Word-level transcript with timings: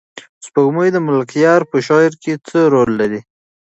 سپوږمۍ 0.45 0.89
د 0.93 0.97
ملکیار 1.07 1.61
په 1.71 1.77
شعر 1.87 2.11
کې 2.21 2.33
څه 2.47 2.59
رول 2.73 2.89
لري؟ 2.99 3.19